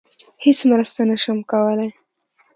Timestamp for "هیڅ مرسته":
0.43-0.99